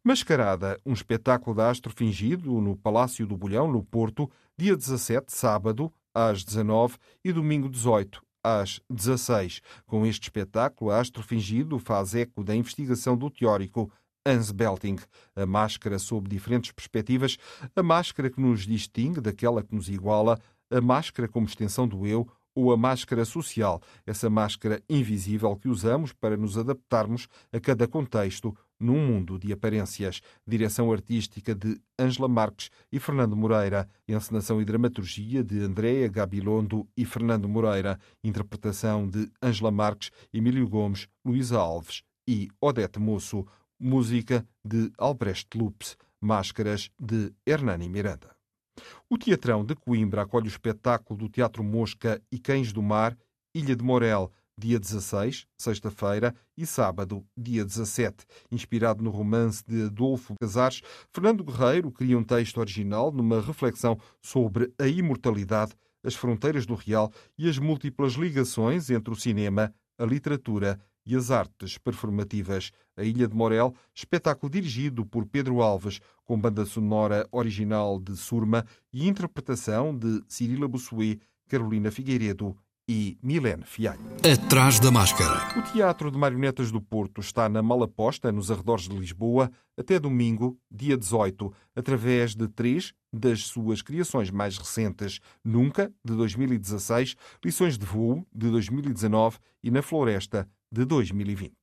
Mascarada, 0.04 0.80
um 0.86 0.94
espetáculo 0.94 1.56
de 1.56 1.62
astro 1.62 1.94
fingido 1.94 2.60
no 2.60 2.76
Palácio 2.76 3.26
do 3.26 3.38
Bolhão, 3.38 3.72
no 3.72 3.84
Porto, 3.84 4.30
dia 4.58 4.76
17, 4.76 5.32
sábado, 5.32 5.92
às 6.14 6.44
19 6.44 6.98
e 7.24 7.32
domingo 7.32 7.70
18, 7.70 8.22
às 8.44 8.82
16. 8.90 9.62
Com 9.86 10.06
este 10.06 10.24
espetáculo, 10.24 10.92
astro 10.92 11.24
fingido 11.24 11.80
faz 11.80 12.14
eco 12.14 12.44
da 12.44 12.56
investigação 12.56 13.18
do 13.18 13.30
teórico 13.30 13.90
Hans 14.26 14.52
Belting. 14.52 14.98
A 15.36 15.46
máscara 15.46 15.98
sob 15.98 16.30
diferentes 16.30 16.72
perspectivas, 16.72 17.38
a 17.76 17.82
máscara 17.82 18.30
que 18.30 18.42
nos 18.42 18.66
distingue 18.66 19.22
daquela 19.22 19.64
que 19.64 19.74
nos 19.74 19.90
iguala, 19.90 20.40
a 20.70 20.82
máscara 20.82 21.28
como 21.28 21.48
extensão 21.48 21.88
do 21.88 22.06
eu 22.06 22.28
ou 22.56 22.72
a 22.72 22.78
máscara 22.78 23.26
social, 23.26 23.82
essa 24.06 24.30
máscara 24.30 24.82
invisível 24.88 25.56
que 25.56 25.68
usamos 25.68 26.14
para 26.14 26.38
nos 26.38 26.58
adaptarmos 26.58 27.28
a 27.52 27.60
cada 27.60 27.88
contexto 27.88 28.56
num 28.80 29.06
mundo 29.06 29.40
de 29.40 29.52
aparências. 29.52 30.22
Direção 30.48 30.92
artística 30.92 31.54
de 31.54 31.80
Ângela 32.00 32.28
Marques 32.28 32.70
e 32.92 33.00
Fernando 33.00 33.36
Moreira. 33.36 33.88
Encenação 34.08 34.62
e 34.62 34.66
dramaturgia 34.66 35.44
de 35.44 35.60
Andréa 35.60 36.08
Gabilondo 36.08 36.88
e 36.96 37.06
Fernando 37.06 37.48
Moreira. 37.48 38.00
Interpretação 38.24 39.08
de 39.08 39.30
Ângela 39.42 39.72
Marques, 39.72 40.12
Emílio 40.34 40.68
Gomes, 40.68 41.08
Luísa 41.26 41.58
Alves 41.58 42.04
e 42.28 42.50
Odete 42.62 43.00
Moço. 43.00 43.46
Música 43.80 44.48
de 44.64 44.92
Albrecht 44.98 45.58
Lupes. 45.58 45.98
Máscaras 46.22 46.90
de 47.00 47.34
Hernani 47.46 47.90
Miranda. 47.90 48.34
O 49.10 49.18
Teatrão 49.18 49.64
de 49.64 49.76
Coimbra 49.76 50.24
acolhe 50.24 50.48
o 50.48 50.50
espetáculo 50.50 51.20
do 51.20 51.30
Teatro 51.30 51.64
Mosca 51.64 52.22
e 52.32 52.40
Cães 52.40 52.72
do 52.74 52.82
Mar, 52.82 53.18
Ilha 53.54 53.76
de 53.76 53.84
Morel, 53.84 54.32
dia 54.58 54.80
16, 54.80 55.46
sexta-feira, 55.58 56.34
e 56.58 56.66
sábado, 56.66 57.26
dia 57.36 57.66
17. 57.66 58.26
Inspirado 58.52 59.04
no 59.04 59.10
romance 59.10 59.64
de 59.66 59.84
Adolfo 59.84 60.36
Casares, 60.40 60.82
Fernando 61.12 61.44
Guerreiro 61.44 61.92
cria 61.92 62.18
um 62.18 62.24
texto 62.24 62.60
original 62.60 63.12
numa 63.12 63.42
reflexão 63.42 63.98
sobre 64.22 64.72
a 64.80 64.88
imortalidade, 64.88 65.74
as 66.04 66.16
fronteiras 66.16 66.66
do 66.66 66.76
real 66.76 67.12
e 67.38 67.50
as 67.50 67.58
múltiplas 67.58 68.14
ligações 68.14 68.90
entre 68.90 69.14
o 69.14 69.18
cinema, 69.18 69.74
a 69.98 70.06
literatura 70.06 70.80
e 71.06 71.16
as 71.16 71.32
artes 71.32 71.78
performativas. 71.78 72.72
A 72.96 73.04
Ilha 73.04 73.28
de 73.28 73.36
Morel, 73.36 73.74
espetáculo 73.94 74.52
dirigido 74.52 75.06
por 75.06 75.26
Pedro 75.26 75.62
Alves, 75.62 76.00
com 76.24 76.40
banda 76.40 76.66
sonora 76.66 77.28
original 77.32 78.00
de 78.00 78.16
Surma 78.16 78.66
e 78.92 79.08
interpretação 79.08 79.98
de 79.98 80.24
Cirila 80.28 80.68
Bussuet, 80.68 81.20
Carolina 81.48 81.92
Figueiredo 81.92 82.56
e 82.88 83.18
Milene 83.22 83.64
Fialho. 83.66 84.02
Atrás 84.24 84.80
da 84.80 84.92
máscara. 84.92 85.58
O 85.58 85.62
Teatro 85.72 86.12
de 86.12 86.18
Marionetas 86.18 86.72
do 86.72 86.82
Porto 86.82 87.22
está 87.22 87.48
na 87.48 87.62
Malaposta, 87.62 88.32
nos 88.32 88.52
arredores 88.52 88.88
de 88.88 88.98
Lisboa, 88.98 89.52
até 89.78 90.00
domingo, 90.00 90.58
dia 90.70 90.98
18, 90.98 91.54
através 91.76 92.36
de 92.36 92.48
três 92.48 92.94
das 93.12 93.46
suas 93.46 93.82
criações 93.82 94.30
mais 94.30 94.58
recentes: 94.58 95.20
Nunca, 95.44 95.92
de 96.04 96.16
2016, 96.16 97.16
Lições 97.44 97.78
de 97.78 97.86
Voo, 97.86 98.26
de 98.34 98.50
2019 98.50 99.38
e 99.64 99.72
Na 99.72 99.82
Floresta, 99.82 100.48
de 100.72 100.86
2020. 100.86 101.54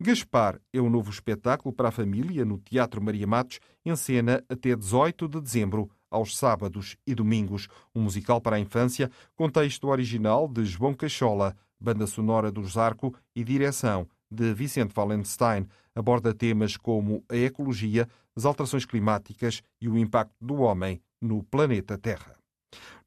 Gaspar 0.00 0.60
é 0.72 0.80
o 0.80 0.84
um 0.84 0.90
novo 0.90 1.10
espetáculo 1.10 1.74
para 1.74 1.88
a 1.88 1.92
família 1.92 2.44
no 2.44 2.58
Teatro 2.58 3.02
Maria 3.02 3.26
Matos, 3.26 3.58
em 3.84 3.94
cena 3.96 4.42
até 4.48 4.74
18 4.74 5.28
de 5.28 5.40
dezembro, 5.40 5.90
aos 6.10 6.36
sábados 6.36 6.96
e 7.06 7.14
domingos. 7.14 7.68
Um 7.94 8.02
musical 8.02 8.40
para 8.40 8.56
a 8.56 8.60
infância, 8.60 9.10
com 9.34 9.48
texto 9.48 9.88
original 9.88 10.48
de 10.48 10.64
João 10.64 10.94
Cachola, 10.94 11.56
banda 11.80 12.06
sonora 12.06 12.50
do 12.50 12.64
Zarco 12.66 13.14
e 13.34 13.44
direção 13.44 14.06
de 14.30 14.52
Vicente 14.52 14.92
Wallenstein. 14.96 15.66
Aborda 15.94 16.34
temas 16.34 16.76
como 16.76 17.24
a 17.28 17.36
ecologia, 17.36 18.08
as 18.34 18.44
alterações 18.44 18.84
climáticas 18.84 19.62
e 19.80 19.88
o 19.88 19.96
impacto 19.96 20.34
do 20.40 20.56
homem 20.56 21.00
no 21.20 21.42
planeta 21.42 21.96
Terra. 21.96 22.35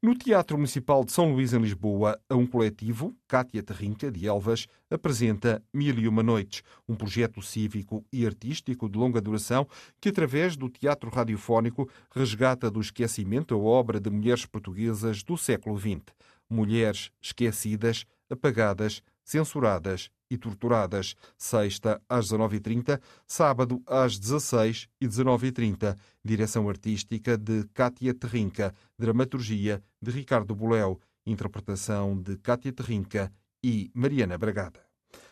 No 0.02 0.14
Teatro 0.14 0.56
Municipal 0.56 1.04
de 1.04 1.12
São 1.12 1.32
Luís, 1.32 1.52
em 1.52 1.60
Lisboa, 1.60 2.18
a 2.28 2.34
um 2.34 2.46
coletivo, 2.46 3.14
Cátia 3.28 3.62
Terrinca, 3.62 4.10
de 4.10 4.26
Elvas, 4.26 4.66
apresenta 4.90 5.62
Mil 5.74 5.98
e 5.98 6.08
Uma 6.08 6.22
Noites, 6.22 6.62
um 6.88 6.94
projeto 6.94 7.42
cívico 7.42 8.02
e 8.10 8.26
artístico 8.26 8.88
de 8.88 8.96
longa 8.96 9.20
duração 9.20 9.68
que, 10.00 10.08
através 10.08 10.56
do 10.56 10.70
teatro 10.70 11.10
radiofónico, 11.10 11.86
resgata 12.14 12.70
do 12.70 12.80
esquecimento 12.80 13.54
a 13.54 13.58
obra 13.58 14.00
de 14.00 14.08
mulheres 14.08 14.46
portuguesas 14.46 15.22
do 15.22 15.36
século 15.36 15.78
XX. 15.78 16.00
Mulheres 16.48 17.10
esquecidas, 17.20 18.06
apagadas, 18.30 19.02
censuradas 19.30 20.10
e 20.28 20.36
torturadas. 20.36 21.14
Sexta 21.38 22.00
às 22.08 22.30
19h30, 22.30 23.00
sábado 23.26 23.80
às 23.86 24.18
16 24.18 24.88
e 25.00 25.06
19h30. 25.06 25.96
Direção 26.24 26.68
artística 26.68 27.38
de 27.38 27.64
Cátia 27.72 28.12
Terrinca, 28.12 28.74
dramaturgia 28.98 29.82
de 30.02 30.10
Ricardo 30.10 30.54
Boléu, 30.54 31.00
interpretação 31.24 32.20
de 32.20 32.36
Cátia 32.38 32.72
Terrinca 32.72 33.32
e 33.62 33.90
Mariana 33.94 34.36
Bragada. 34.36 34.80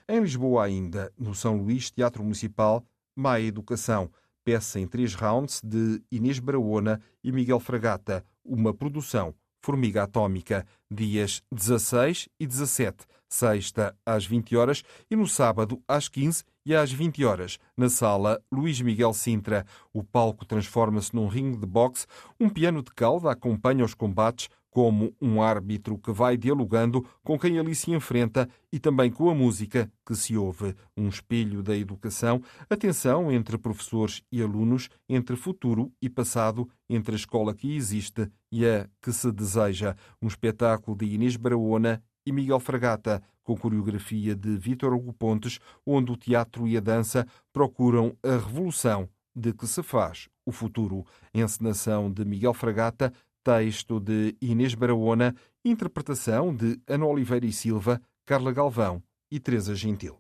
Em 0.09 0.21
Lisboa 0.21 0.65
ainda, 0.65 1.13
no 1.19 1.35
São 1.35 1.57
Luís 1.57 1.91
Teatro 1.91 2.23
Municipal, 2.23 2.85
Má 3.17 3.41
Educação, 3.41 4.11
peça 4.45 4.79
em 4.79 4.87
três 4.87 5.15
rounds 5.15 5.61
de 5.63 6.01
Inês 6.11 6.39
Braona 6.39 7.01
e 7.23 7.33
Miguel 7.33 7.61
Fragata, 7.61 8.25
uma 8.45 8.73
produção 8.73 9.35
Formiga 9.61 10.05
Atómica, 10.05 10.65
dias 10.91 11.43
16 11.53 12.29
e 12.39 12.47
17, 12.47 13.07
sexta 13.29 13.95
às 14.05 14.25
20 14.25 14.57
horas 14.57 14.83
e 15.11 15.17
no 15.17 15.27
sábado 15.27 15.83
às 15.87 16.09
15 16.09 16.45
e 16.65 16.75
às 16.75 16.93
20 16.93 17.25
horas, 17.25 17.59
na 17.77 17.89
sala 17.89 18.41
Luís 18.53 18.81
Miguel 18.81 19.15
Sintra. 19.15 19.65
O 19.93 20.05
palco 20.05 20.45
transforma-se 20.45 21.15
num 21.15 21.27
ringue 21.27 21.57
de 21.57 21.67
boxe, 21.67 22.07
um 22.39 22.49
piano 22.49 22.83
de 22.83 22.93
cauda 22.93 23.31
acompanha 23.31 23.85
os 23.85 23.95
combates 23.95 24.49
como 24.71 25.13
um 25.21 25.43
árbitro 25.43 25.99
que 25.99 26.13
vai 26.13 26.37
dialogando 26.37 27.05
com 27.25 27.39
quem 27.39 27.59
ali 27.59 27.75
se 27.75 27.91
enfrenta 27.91 28.49
e 28.73 28.79
também 28.79 29.11
com 29.11 29.31
a 29.31 29.35
música 29.35 29.91
que 30.07 30.15
se 30.15 30.37
ouve. 30.37 30.75
Um 30.97 31.09
espelho 31.09 31.63
da 31.63 31.77
educação, 31.77 32.41
atenção 32.69 33.33
entre 33.33 33.59
professores 33.59 34.23
e 34.31 34.43
alunos, 34.43 34.89
entre 35.09 35.37
futuro 35.37 35.91
e 36.01 36.09
passado, 36.09 36.69
entre 36.89 37.15
a 37.15 37.17
escola 37.17 37.55
que 37.55 37.75
existe 37.75 38.31
e 38.53 38.67
a 38.67 38.89
que 39.03 39.13
se 39.13 39.33
deseja. 39.33 39.97
Um 40.21 40.29
espetáculo 40.29 40.97
de 40.97 41.07
Inês 41.07 41.37
Barahona 41.37 42.03
e 42.29 42.33
Miguel 42.33 42.61
Fragata, 42.61 43.23
com 43.43 43.57
coreografia 43.57 44.37
de 44.37 44.55
Vítor 44.59 44.93
Hugo 44.93 45.15
Pontes, 45.15 45.59
onde 45.87 46.13
o 46.13 46.17
teatro 46.17 46.69
e 46.69 46.77
a 46.77 46.81
dança 46.81 47.27
procuram 47.55 48.15
a 48.23 48.33
revolução 48.33 49.09
de 49.35 49.55
que 49.55 49.67
se 49.67 49.83
faz 49.83 50.29
o 50.45 50.53
futuro. 50.53 51.07
Encenação 51.33 52.13
de 52.13 52.27
Miguel 52.27 52.53
Fragata, 52.53 53.11
Texto 53.43 53.99
de 53.99 54.37
Inês 54.43 54.75
Barahona, 54.75 55.35
interpretação 55.65 56.55
de 56.55 56.79
Ana 56.87 57.07
Oliveira 57.07 57.47
e 57.47 57.53
Silva, 57.53 57.99
Carla 58.27 58.53
Galvão 58.53 59.03
e 59.31 59.41
Teresa 59.41 59.75
Gentil. 59.75 60.19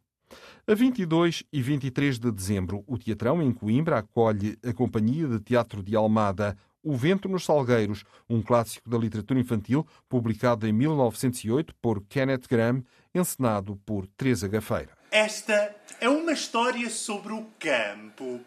A 0.66 0.74
22 0.74 1.44
e 1.52 1.60
23 1.60 2.18
de 2.18 2.32
dezembro, 2.32 2.84
o 2.86 2.96
Teatrão 2.96 3.42
em 3.42 3.52
Coimbra 3.52 3.98
acolhe 3.98 4.56
a 4.64 4.72
Companhia 4.72 5.28
de 5.28 5.40
Teatro 5.40 5.82
de 5.82 5.94
Almada, 5.94 6.56
O 6.88 6.96
Vento 6.96 7.28
nos 7.28 7.44
Salgueiros, 7.44 8.02
um 8.30 8.40
clássico 8.40 8.88
da 8.88 8.96
literatura 8.96 9.38
infantil 9.38 9.86
publicado 10.08 10.66
em 10.66 10.72
1908 10.72 11.74
por 11.82 12.02
Kenneth 12.08 12.48
Graham, 12.48 12.82
encenado 13.14 13.78
por 13.84 14.06
Teresa 14.06 14.48
Gafeira. 14.48 14.96
Esta 15.10 15.76
é 16.00 16.08
uma 16.08 16.32
história 16.32 16.88
sobre 16.88 17.34
o 17.34 17.46
campo. 17.58 18.40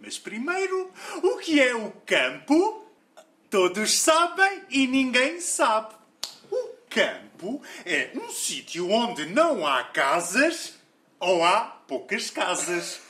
Mas 0.00 0.16
primeiro, 0.16 0.92
o 1.24 1.38
que 1.38 1.60
é 1.60 1.74
o 1.74 1.90
campo? 2.06 2.86
Todos 3.50 3.98
sabem 3.98 4.62
e 4.70 4.86
ninguém 4.86 5.40
sabe. 5.40 5.96
O 6.52 6.68
campo 6.88 7.60
é 7.84 8.12
um 8.14 8.30
sítio 8.30 8.88
onde 8.92 9.26
não 9.26 9.66
há 9.66 9.82
casas 9.82 10.78
ou 11.18 11.44
há 11.44 11.62
poucas 11.88 12.30
casas. 12.30 13.07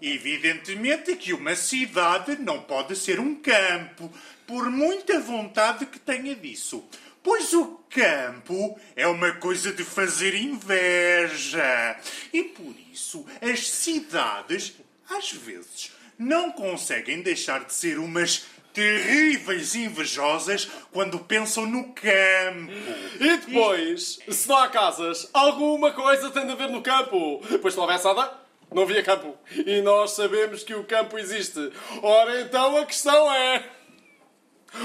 Evidentemente 0.00 1.16
que 1.16 1.32
uma 1.32 1.54
cidade 1.54 2.36
não 2.40 2.62
pode 2.62 2.96
ser 2.96 3.20
um 3.20 3.34
campo, 3.34 4.12
por 4.46 4.70
muita 4.70 5.20
vontade 5.20 5.86
que 5.86 5.98
tenha 5.98 6.34
disso. 6.34 6.84
Pois 7.22 7.52
o 7.52 7.80
campo 7.88 8.78
é 8.96 9.06
uma 9.06 9.32
coisa 9.32 9.72
de 9.72 9.84
fazer 9.84 10.34
inveja. 10.34 11.96
E 12.32 12.42
por 12.42 12.74
isso 12.92 13.24
as 13.40 13.70
cidades, 13.70 14.74
às 15.08 15.30
vezes, 15.30 15.92
não 16.18 16.50
conseguem 16.50 17.22
deixar 17.22 17.64
de 17.64 17.72
ser 17.72 17.98
umas 17.98 18.46
terríveis 18.72 19.74
invejosas 19.74 20.68
quando 20.90 21.18
pensam 21.20 21.66
no 21.66 21.92
campo. 21.92 22.72
E 23.20 23.36
depois, 23.36 24.18
se 24.28 24.48
não 24.48 24.56
há 24.56 24.68
casas, 24.68 25.28
alguma 25.32 25.92
coisa 25.92 26.30
tem 26.30 26.46
de 26.46 26.52
haver 26.52 26.70
no 26.70 26.82
campo. 26.82 27.40
Pois 27.60 27.74
se 27.74 27.78
não 27.78 27.86
nada, 27.86 28.41
não 28.74 28.82
havia 28.82 29.02
campo. 29.02 29.36
E 29.66 29.80
nós 29.82 30.12
sabemos 30.12 30.62
que 30.62 30.74
o 30.74 30.84
campo 30.84 31.18
existe. 31.18 31.72
Ora, 32.02 32.40
então 32.40 32.76
a 32.76 32.86
questão 32.86 33.32
é: 33.32 33.68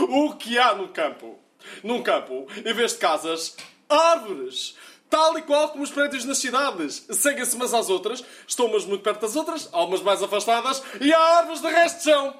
o 0.10 0.34
que 0.34 0.58
há 0.58 0.76
no 0.76 0.89
campo? 0.89 1.39
Num 1.84 2.02
campo, 2.02 2.47
em 2.65 2.73
vez 2.73 2.93
de 2.93 3.00
casas, 3.00 3.56
árvores. 3.89 4.76
Tal 5.10 5.38
e 5.38 5.41
qual 5.41 5.69
como 5.69 5.84
os 5.84 5.91
prédios 5.91 6.26
nas 6.26 6.38
cidades. 6.38 7.06
Seguem-se 7.12 7.56
umas 7.56 7.73
às 7.73 7.89
outras, 7.89 8.23
estão 8.45 8.65
umas 8.65 8.86
muito 8.86 9.04
perto 9.04 9.21
das 9.21 9.36
outras, 9.36 9.69
há 9.71 9.84
umas 9.84 10.02
mais 10.02 10.21
afastadas 10.21 10.84
e 11.00 11.13
há 11.13 11.38
árvores 11.38 11.62
de 11.62 11.67
resto 11.67 11.97
de 12.00 12.04
chão. 12.04 12.36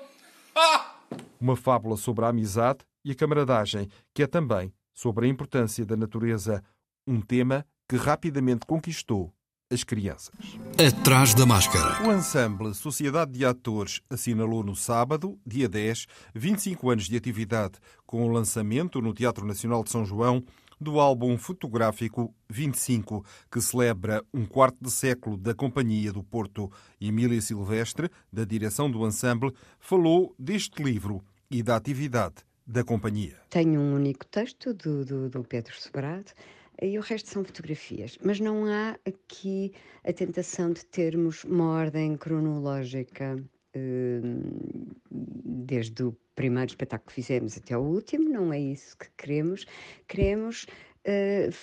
Ah! 0.54 0.96
Uma 1.40 1.56
fábula 1.56 1.96
sobre 1.96 2.26
a 2.26 2.30
amizade 2.30 2.80
e 3.06 3.12
a 3.12 3.16
camaradagem, 3.16 3.90
que 4.14 4.24
é 4.24 4.28
também 4.28 4.74
sobre 4.94 5.28
a 5.28 5.30
importância 5.30 5.86
da 5.86 5.96
natureza, 5.96 6.62
um 7.06 7.22
tema 7.22 7.66
que 7.88 7.96
rapidamente 7.96 8.66
conquistou 8.66 9.32
as 9.70 9.84
crianças. 9.84 10.34
Atrás 10.78 11.34
da 11.34 11.46
máscara. 11.46 12.08
O 12.08 12.14
ensemble 12.14 12.74
Sociedade 12.74 13.32
de 13.32 13.46
Atores 13.46 14.02
assinalou 14.10 14.64
no 14.64 14.76
sábado, 14.76 15.38
dia 15.46 15.68
10, 15.68 16.08
25 16.34 16.90
anos 16.90 17.08
de 17.08 17.18
atividade, 17.18 17.78
com 18.06 18.24
o 18.24 18.32
lançamento 18.32 19.02
no 19.02 19.14
Teatro 19.14 19.46
Nacional 19.46 19.84
de 19.84 19.92
São 19.92 20.06
João 20.06 20.44
do 20.80 21.00
álbum 21.00 21.38
fotográfico 21.38 22.34
25, 22.50 23.26
que 23.52 23.60
celebra 23.60 24.24
um 24.34 24.46
quarto 24.46 24.78
de 24.80 24.92
século 24.92 25.36
da 25.36 25.54
Companhia 25.54 26.14
do 26.14 26.24
Porto. 26.24 26.72
Emília 27.02 27.42
Silvestre, 27.42 28.10
da 28.32 28.46
direção 28.46 28.90
do 28.90 29.06
ensemble, 29.06 29.54
falou 29.80 30.36
deste 30.38 30.82
livro 30.84 31.24
e 31.50 31.64
da 31.64 31.76
atividade 31.76 32.36
da 32.66 32.84
companhia. 32.84 33.38
Tenho 33.50 33.80
um 33.80 33.96
único 33.96 34.26
texto 34.26 34.74
do, 34.74 35.04
do, 35.04 35.30
do 35.30 35.44
Pedro 35.44 35.74
Sobrado 35.80 36.32
e 36.82 36.98
o 36.98 37.02
resto 37.02 37.30
são 37.30 37.44
fotografias. 37.44 38.18
Mas 38.24 38.40
não 38.40 38.66
há 38.66 38.98
aqui 39.06 39.74
a 40.04 40.14
tentação 40.14 40.72
de 40.72 40.86
termos 40.86 41.44
uma 41.44 41.72
ordem 41.72 42.16
cronológica 42.16 43.42
hum, 43.76 44.88
desde 45.12 46.04
o 46.04 46.16
primeiro 46.36 46.70
espetáculo 46.70 47.08
que 47.08 47.14
fizemos 47.14 47.58
até 47.58 47.78
o 47.78 47.82
último, 47.82 48.30
não 48.30 48.54
é 48.54 48.60
isso 48.60 48.96
que 48.98 49.10
queremos. 49.18 49.66
Queremos 50.08 50.66
Uh, 51.08 51.54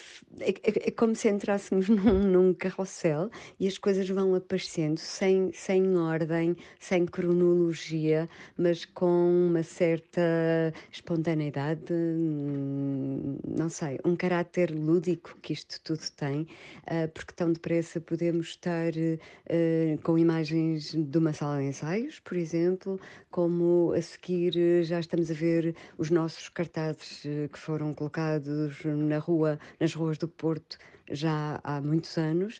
é, 0.41 0.55
é, 0.89 0.91
como 0.91 1.15
se 1.15 1.29
entrássemos 1.29 1.87
num, 1.91 2.19
num, 2.23 2.55
carrossel 2.55 3.31
e 3.61 3.69
as 3.69 3.77
coisas 3.77 4.09
vão 4.09 4.35
aparecendo 4.35 4.97
sem, 4.97 5.53
sem 5.53 5.97
ordem, 5.99 6.57
sem 6.81 7.05
cronologia, 7.05 8.27
mas 8.57 8.87
com 8.87 9.49
uma 9.51 9.63
certa 9.63 10.73
espontaneidade, 10.91 11.93
hum, 11.93 13.37
não 13.47 13.69
sei, 13.69 13.99
um 14.03 14.17
caráter 14.17 14.71
lúdico 14.71 15.37
que 15.43 15.53
isto 15.53 15.79
tudo 15.83 16.03
tem, 16.17 16.43
uh, 16.43 17.09
porque 17.13 17.35
tão 17.35 17.53
depressa 17.53 18.01
podemos 18.01 18.49
estar 18.49 18.93
uh, 18.93 19.99
com 20.03 20.19
imagens 20.19 20.95
de 20.95 21.19
uma 21.19 21.35
sala 21.35 21.59
de 21.59 21.67
ensaios, 21.67 22.19
por 22.21 22.39
exemplo, 22.39 22.99
como 23.31 23.93
a 23.93 24.01
seguir 24.01 24.85
já 24.85 25.01
estamos 25.01 25.31
a 25.31 25.35
ver 25.35 25.77
os 25.99 26.11
nossos 26.11 26.49
cartazes 26.49 27.21
que 27.53 27.59
foram 27.59 27.93
colocados 27.93 28.85
na 28.85 29.19
rua 29.19 29.34
rua, 29.35 29.59
nas 29.81 29.95
ruas 29.95 30.19
do 30.19 30.29
Porto 30.29 30.79
já 31.11 31.61
há 31.65 31.81
muitos 31.81 32.17
anos. 32.17 32.59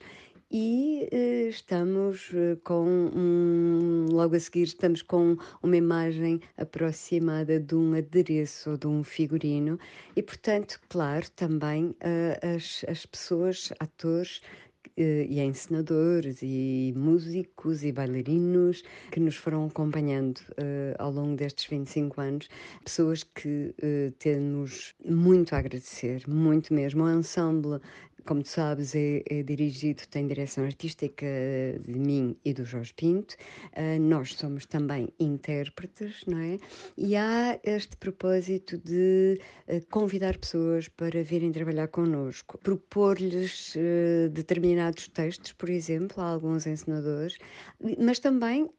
E 0.51 1.09
eh, 1.11 1.49
estamos 1.49 2.31
eh, 2.33 2.57
com 2.63 2.85
um, 2.87 4.07
logo 4.11 4.37
a 4.37 4.41
seguir 4.41 4.65
estamos 4.65 5.03
com 5.03 5.37
uma 5.63 5.77
imagem 5.77 6.41
aproximada 6.57 7.59
de 7.59 7.75
um 7.75 7.95
adereço 7.95 8.79
de 8.79 8.87
um 8.87 9.03
figurino. 9.03 9.79
E 10.15 10.23
portanto 10.23 10.81
claro 10.89 11.29
também 11.31 11.95
eh, 12.01 12.39
as, 12.55 12.85
as 12.89 13.05
pessoas 13.07 13.73
atores 13.81 14.43
eh, 14.97 15.27
e 15.29 15.41
encenadores 15.41 16.39
e 16.41 16.95
músicos 16.97 17.83
e 17.83 17.91
bailarinos 17.91 18.85
que 19.11 19.19
nos 19.19 19.35
foram 19.35 19.67
acompanhando 19.67 20.39
uh, 20.53 20.95
ao 20.99 21.11
longo 21.11 21.37
destes 21.37 21.67
25 21.67 22.21
anos, 22.21 22.49
pessoas 22.85 23.25
que 23.25 23.75
uh, 23.83 24.13
temos 24.21 24.95
muito 25.05 25.53
a 25.55 25.59
agradecer, 25.59 26.23
muito 26.29 26.73
mesmo. 26.73 27.03
O 27.03 27.11
ensemble 27.11 27.81
como 28.27 28.43
tu 28.43 28.49
sabes, 28.49 28.95
é, 28.95 29.23
é, 29.29 29.43
dirigido, 29.43 30.03
tem 30.11 30.27
direção 30.27 30.65
artística 30.65 31.27
de 31.87 31.99
mim 31.99 32.37
e 32.45 32.53
do 32.55 32.65
Jorge 32.65 32.93
Pinto. 32.95 33.35
Uh, 33.77 34.01
nós 34.01 34.35
somos 34.35 34.67
também 34.67 35.09
intérpretes, 35.21 36.25
não 36.27 36.39
é? 36.39 36.59
E 36.97 37.17
há 37.17 37.59
este 37.63 37.97
propósito 37.97 38.79
de 38.79 39.39
uh, 39.69 39.87
convidar 39.91 40.39
pessoas 40.39 40.89
para 40.89 41.23
virem 41.23 41.53
trabalhar 41.53 41.89
connosco, 41.89 42.59
propor-lhes 42.59 43.75
uh, 43.75 44.31
determinados 44.31 45.09
textos, 45.09 45.53
por 45.53 45.69
exemplo, 45.69 46.23
a 46.23 46.27
alguns 46.27 46.67
ensinadores, 46.67 47.37
mas 47.99 48.19
também 48.19 48.71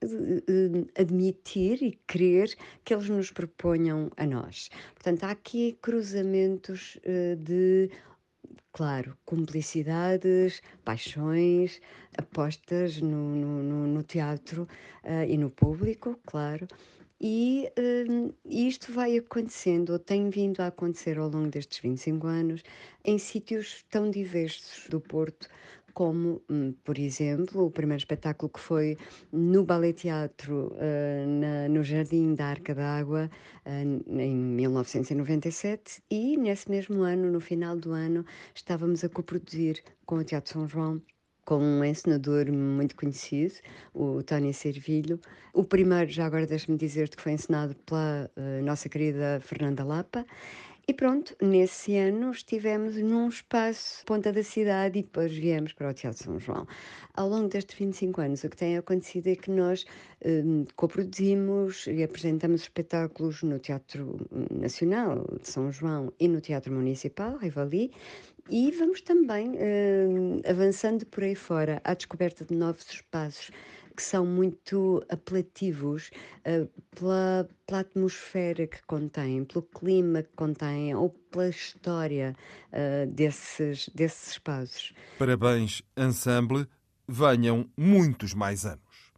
admitir 0.98 1.84
e 1.84 2.00
querer 2.08 2.56
que 2.84 2.94
eles 2.94 3.10
nos 3.10 3.32
proponham 3.32 4.12
a 4.18 4.26
nós. 4.26 4.70
Portanto, 4.96 5.24
há 5.24 5.32
aqui 5.32 5.78
cruzamentos 5.82 6.98
de 7.40 7.90
claro, 8.72 9.18
cumplicidades, 9.26 10.62
paixões, 10.84 11.80
apostas 12.18 13.00
no, 13.02 13.36
no, 13.36 13.88
no 13.88 14.04
teatro 14.04 14.68
uh, 15.04 15.24
e 15.28 15.38
no 15.38 15.50
público, 15.50 16.20
claro. 16.26 16.68
E 17.20 17.72
uh, 17.80 18.34
isto 18.46 18.92
vai 18.92 19.18
acontecendo, 19.18 19.92
ou 19.94 20.00
tem 20.00 20.30
vindo 20.30 20.60
a 20.60 20.68
acontecer 20.68 21.18
ao 21.18 21.30
longo 21.30 21.50
destes 21.50 21.80
25 21.80 22.28
anos, 22.28 22.64
em 23.04 23.18
sítios 23.18 23.86
tão 23.90 24.10
diversos 24.10 24.90
do 24.90 25.00
Porto, 25.00 25.48
como, 25.96 26.44
hum, 26.50 26.74
por 26.84 27.00
exemplo, 27.00 27.66
o 27.66 27.72
primeiro 27.72 28.02
espetáculo 28.02 28.52
que 28.52 28.60
foi 28.60 28.98
no 29.32 29.64
Ballet 29.64 29.94
Teatro, 29.94 30.74
uh, 30.74 31.70
no 31.72 31.84
Jardim 31.84 32.36
da 32.36 32.48
Arca 32.48 32.76
d'Água, 32.76 33.32
uh, 33.66 34.20
em 34.20 34.36
1997, 34.36 36.04
e 36.12 36.36
nesse 36.38 36.70
mesmo 36.70 37.02
ano, 37.02 37.32
no 37.32 37.40
final 37.40 37.78
do 37.78 37.94
ano, 37.94 38.26
estávamos 38.54 39.04
a 39.06 39.10
coproduzir 39.10 39.82
com 40.06 40.18
o 40.18 40.24
Teatro 40.24 40.52
São 40.52 40.68
João 40.68 41.02
com 41.46 41.60
um 41.60 41.84
encenador 41.84 42.52
muito 42.52 42.96
conhecido, 42.96 43.54
o 43.94 44.24
Tony 44.24 44.52
Servilho. 44.54 45.20
O 45.54 45.64
primeiro, 45.64 46.12
já 46.12 46.26
agora 46.26 46.48
deixe-me 46.48 46.76
dizer-te, 46.76 47.16
que 47.16 47.22
foi 47.22 47.34
encenado 47.34 47.76
pela 47.86 48.30
uh, 48.36 48.66
nossa 48.66 48.90
querida 48.90 49.40
Fernanda 49.42 49.84
Lapa. 49.84 50.26
E 50.88 50.94
pronto, 50.94 51.36
nesse 51.42 51.98
ano 51.98 52.30
estivemos 52.30 52.96
num 52.98 53.28
espaço 53.28 54.06
ponta 54.06 54.32
da 54.32 54.44
cidade 54.44 55.00
e 55.00 55.02
depois 55.02 55.36
viemos 55.36 55.74
para 55.74 55.90
o 55.90 55.94
Teatro 55.96 56.24
São 56.24 56.40
João. 56.40 56.68
Ao 57.16 57.28
longo 57.28 57.48
destes 57.48 57.76
25 57.76 58.22
anos, 58.22 58.44
o 58.44 58.50
que 58.50 58.56
tem 58.56 58.78
acontecido 58.78 59.28
é 59.28 59.36
que 59.36 59.50
nós 59.50 59.84
um, 60.24 60.64
coproduzimos 60.76 61.88
e 61.88 62.04
apresentamos 62.04 62.62
espetáculos 62.62 63.42
no 63.42 63.58
Teatro 63.58 64.28
Nacional 64.52 65.26
de 65.42 65.50
São 65.50 65.72
João 65.72 66.14
e 66.20 66.28
no 66.28 66.40
Teatro 66.40 66.72
Municipal, 66.72 67.36
Rivali, 67.38 67.92
e 68.48 68.70
vamos 68.70 69.02
também 69.02 69.54
um, 69.58 70.40
avançando 70.48 71.04
por 71.08 71.24
aí 71.24 71.34
fora 71.34 71.82
à 71.84 71.96
descoberta 71.96 72.46
de 72.46 72.54
novos 72.54 72.86
espaços 72.92 73.50
que 73.96 74.04
são 74.04 74.26
muito 74.26 75.04
apelativos 75.10 76.12
uh, 76.40 76.70
pela, 76.96 77.48
pela, 77.66 77.80
atmosfera 77.80 78.68
que 78.68 78.82
contêm, 78.84 79.46
pelo 79.46 79.64
clima 79.64 80.22
que 80.24 80.34
contêm 80.36 80.94
ou 80.96 81.10
pela 81.10 81.50
história 81.50 82.36
uh, 82.72 83.10
desses, 83.12 83.90
desses 83.90 84.32
espaços. 84.32 84.94
Parabéns, 85.18 85.82
ensemble, 85.98 86.68
venham 87.08 87.70
muitos 87.78 88.34
mais 88.34 88.66
anos. 88.66 89.14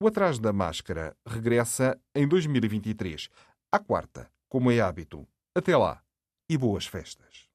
O 0.00 0.06
Atrás 0.06 0.38
da 0.38 0.52
Máscara 0.52 1.16
regressa 1.26 1.98
em 2.14 2.26
2023, 2.26 3.28
à 3.72 3.78
quarta, 3.78 4.30
como 4.48 4.70
é 4.70 4.80
hábito. 4.80 5.26
Até 5.54 5.76
lá 5.76 6.00
e 6.48 6.56
boas 6.56 6.86
festas. 6.86 7.47